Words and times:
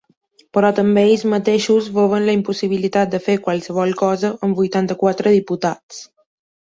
Però 0.57 0.69
també 0.79 1.01
ells 1.09 1.25
mateixos 1.33 1.89
veuen 1.97 2.25
la 2.29 2.35
impossibilitat 2.37 3.11
de 3.13 3.21
fer 3.29 3.35
qualsevol 3.49 3.93
cosa 4.03 4.33
amb 4.49 4.63
vuitanta-quatre 4.63 5.35
diputats. 5.41 6.03